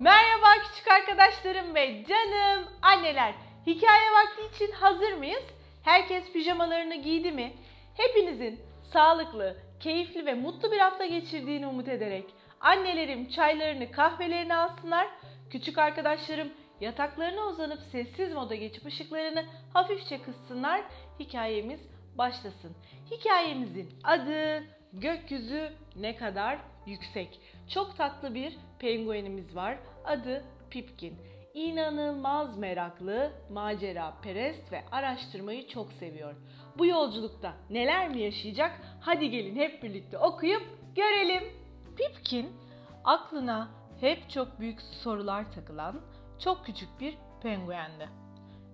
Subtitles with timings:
[0.00, 3.34] Merhaba küçük arkadaşlarım ve canım anneler.
[3.66, 5.42] Hikaye vakti için hazır mıyız?
[5.82, 7.52] Herkes pijamalarını giydi mi?
[7.94, 12.24] Hepinizin sağlıklı, keyifli ve mutlu bir hafta geçirdiğini umut ederek
[12.60, 15.08] annelerim çaylarını, kahvelerini alsınlar.
[15.50, 16.48] Küçük arkadaşlarım
[16.80, 19.44] yataklarına uzanıp sessiz moda geçip ışıklarını
[19.74, 20.80] hafifçe kıssınlar.
[21.20, 21.80] Hikayemiz
[22.18, 22.76] başlasın.
[23.10, 26.58] Hikayemizin adı Gökyüzü ne kadar
[26.88, 27.40] yüksek.
[27.68, 29.78] Çok tatlı bir penguenimiz var.
[30.04, 31.16] Adı Pipkin.
[31.54, 36.34] İnanılmaz meraklı, macera perest ve araştırmayı çok seviyor.
[36.78, 38.80] Bu yolculukta neler mi yaşayacak?
[39.00, 40.62] Hadi gelin hep birlikte okuyup
[40.96, 41.44] görelim.
[41.96, 42.50] Pipkin
[43.04, 43.68] aklına
[44.00, 46.00] hep çok büyük sorular takılan
[46.38, 48.08] çok küçük bir penguendi.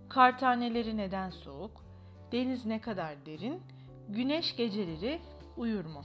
[0.09, 1.84] Kar taneleri neden soğuk?
[2.33, 3.62] Deniz ne kadar derin?
[4.09, 5.20] Güneş geceleri
[5.56, 6.03] uyur mu?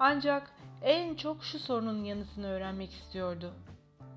[0.00, 0.50] Ancak
[0.82, 3.54] en çok şu sorunun yanıtını öğrenmek istiyordu.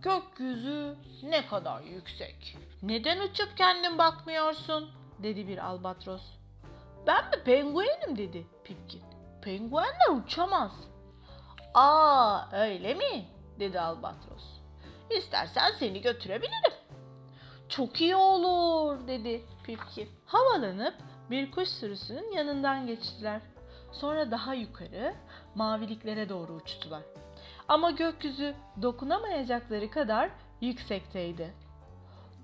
[0.01, 2.57] Gökyüzü ne kadar yüksek?
[2.81, 4.89] Neden uçup kendin bakmıyorsun?
[5.23, 6.23] dedi bir albatros.
[7.07, 9.01] Ben mi penguenim dedi Pipkin.
[9.41, 10.71] Penguenler uçamaz.
[11.73, 13.25] Aa öyle mi?
[13.59, 14.43] dedi albatros.
[15.17, 16.73] İstersen seni götürebilirim.
[17.69, 20.09] Çok iyi olur dedi Pipkin.
[20.25, 20.93] Havalanıp
[21.29, 23.41] bir kuş sürüsünün yanından geçtiler.
[23.91, 25.13] Sonra daha yukarı
[25.55, 27.01] maviliklere doğru uçtular.
[27.67, 30.29] Ama gökyüzü dokunamayacakları kadar
[30.61, 31.53] yüksekteydi.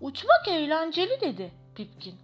[0.02, 2.16] Uçmak eğlenceli dedi Pipkin.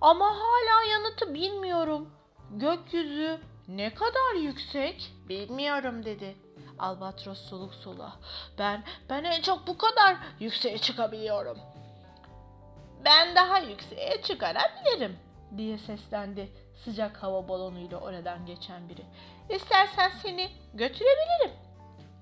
[0.00, 2.10] Ama hala yanıtı bilmiyorum.
[2.50, 5.12] Gökyüzü ne kadar yüksek?
[5.28, 6.36] Bilmiyorum dedi.
[6.78, 8.12] Albatros soluk soluğa.
[8.58, 11.58] Ben, ben en çok bu kadar yükseğe çıkabiliyorum.
[13.04, 15.16] Ben daha yükseğe çıkarabilirim
[15.56, 16.52] diye seslendi
[16.84, 19.02] sıcak hava balonuyla oradan geçen biri.
[19.50, 21.50] İstersen seni götürebilirim.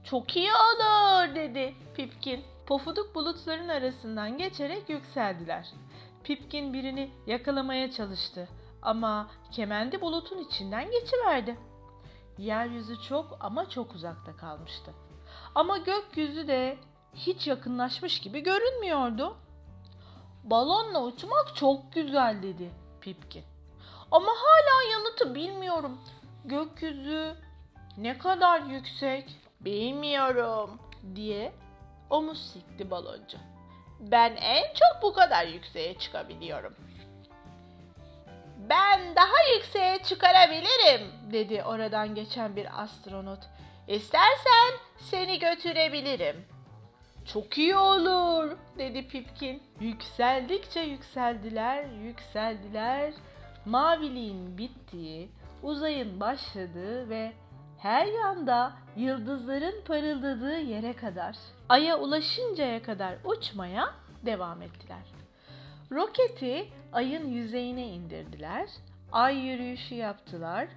[0.04, 2.44] Çok iyi olur dedi Pipkin.
[2.66, 5.68] Pofuduk bulutların arasından geçerek yükseldiler.
[6.24, 8.48] Pipkin birini yakalamaya çalıştı
[8.82, 11.58] ama kemendi bulutun içinden geçiverdi.
[12.38, 14.94] Yeryüzü çok ama çok uzakta kalmıştı.
[15.54, 16.78] Ama gökyüzü de
[17.14, 19.36] hiç yakınlaşmış gibi görünmüyordu.
[20.44, 23.53] Balonla uçmak çok güzel dedi Pipkin.
[24.10, 26.00] Ama hala yanıtı bilmiyorum.
[26.44, 27.34] Gökyüzü
[27.96, 29.36] ne kadar yüksek?
[29.60, 30.80] Bilmiyorum
[31.14, 31.52] diye
[32.10, 33.38] omuz sikti baloncu.
[34.00, 36.74] Ben en çok bu kadar yükseğe çıkabiliyorum.
[38.68, 43.38] Ben daha yükseğe çıkarabilirim dedi oradan geçen bir astronot.
[43.88, 46.44] İstersen seni götürebilirim.
[47.32, 49.62] Çok iyi olur dedi Pipkin.
[49.80, 53.12] Yükseldikçe yükseldiler, yükseldiler.
[53.66, 55.30] Maviliğin bittiği,
[55.62, 57.32] uzayın başladığı ve
[57.78, 61.36] her yanda yıldızların parıldadığı yere kadar,
[61.68, 63.94] aya ulaşıncaya kadar uçmaya
[64.26, 65.02] devam ettiler.
[65.92, 68.68] Roketi ayın yüzeyine indirdiler,
[69.12, 70.68] ay yürüyüşü yaptılar,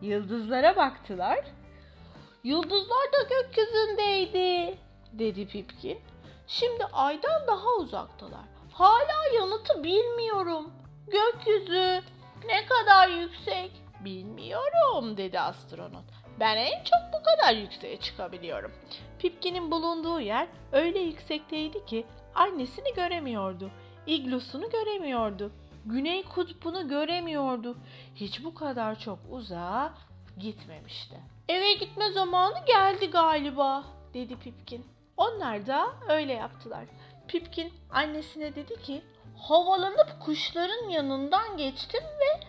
[0.00, 1.44] yıldızlara baktılar.
[2.44, 4.78] Yıldızlar da gökyüzündeydi,
[5.12, 5.98] dedi Pipkin.
[6.46, 8.44] Şimdi aydan daha uzaktalar.
[8.72, 10.70] Hala yanıtı bilmiyorum.
[11.06, 12.02] Gökyüzü
[12.46, 13.70] ne kadar yüksek?
[14.04, 16.04] Bilmiyorum dedi astronot.
[16.40, 18.72] Ben en çok bu kadar yükseğe çıkabiliyorum.
[19.18, 23.70] Pipkin'in bulunduğu yer öyle yüksekteydi ki annesini göremiyordu.
[24.06, 25.52] İglosunu göremiyordu.
[25.86, 27.76] Güney kutbunu göremiyordu.
[28.14, 29.94] Hiç bu kadar çok uzağa
[30.38, 31.16] gitmemişti.
[31.48, 34.86] Eve gitme zamanı geldi galiba dedi Pipkin.
[35.16, 36.84] Onlar da öyle yaptılar.
[37.28, 39.02] Pipkin annesine dedi ki
[39.42, 42.40] havalanıp kuşların yanından geçtim ve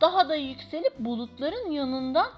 [0.00, 2.30] daha da yükselip bulutların yanından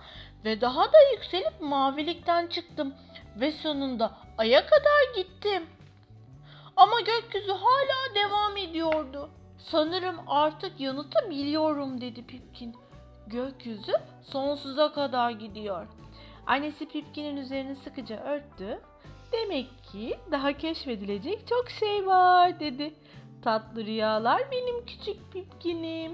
[0.44, 2.94] ve daha da yükselip mavilikten çıktım
[3.40, 5.66] ve sonunda aya kadar gittim.
[6.76, 9.30] Ama gökyüzü hala devam ediyordu.
[9.58, 12.76] Sanırım artık yanıtı biliyorum dedi Pipkin.
[13.26, 13.92] Gökyüzü
[14.22, 15.86] sonsuza kadar gidiyor.
[16.46, 18.80] Annesi Pipkin'in üzerini sıkıca örttü.
[19.32, 22.94] Demek ki daha keşfedilecek çok şey var dedi.
[23.46, 26.12] Tatlı rüyalar benim küçük Pipkin'im.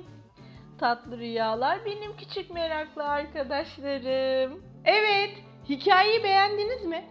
[0.78, 4.64] Tatlı rüyalar benim küçük meraklı arkadaşlarım.
[4.84, 5.30] Evet,
[5.68, 7.04] hikayeyi beğendiniz mi?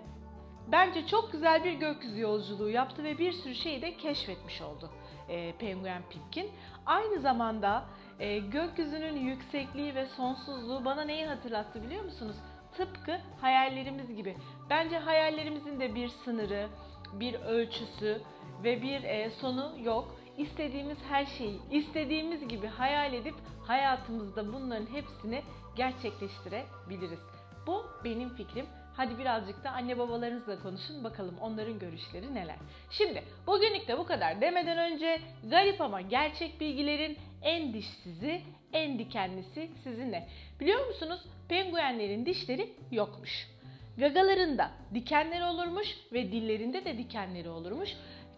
[0.72, 4.90] Bence çok güzel bir gökyüzü yolculuğu yaptı ve bir sürü şeyi de keşfetmiş oldu
[5.30, 6.52] e, Penguen Pipkin.
[6.86, 7.84] Aynı zamanda
[8.20, 12.36] e, gökyüzünün yüksekliği ve sonsuzluğu bana neyi hatırlattı biliyor musunuz?
[12.78, 14.38] Tıpkı hayallerimiz gibi.
[14.70, 16.68] Bence hayallerimizin de bir sınırı,
[17.14, 18.22] bir ölçüsü
[18.64, 20.16] ve bir e, sonu yok.
[20.38, 23.36] İstediğimiz her şeyi istediğimiz gibi hayal edip
[23.68, 25.42] hayatımızda bunların hepsini
[25.76, 27.20] gerçekleştirebiliriz.
[27.68, 28.66] Bu benim fikrim.
[28.94, 32.56] Hadi birazcık da anne babalarınızla konuşun bakalım onların görüşleri neler.
[32.90, 38.42] Şimdi bugünlük de bu kadar demeden önce garip ama gerçek bilgilerin en dişsizi,
[38.74, 40.28] en dikenlisi sizinle.
[40.60, 43.48] Biliyor musunuz penguenlerin dişleri yokmuş.
[43.98, 47.90] Gagalarında dikenleri olurmuş ve dillerinde de dikenleri olurmuş.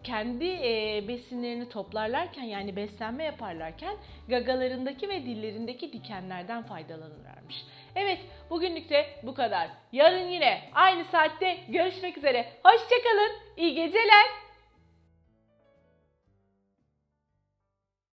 [0.04, 3.96] Kendi e, besinlerini toplarlarken yani beslenme yaparlarken
[4.28, 7.64] gagalarındaki ve dillerindeki dikenlerden faydalanırlarmış.
[7.96, 8.18] Evet
[8.50, 9.68] bugünlük de bu kadar.
[9.92, 12.46] Yarın yine aynı saatte görüşmek üzere.
[12.62, 13.32] Hoşçakalın.
[13.56, 14.43] İyi geceler.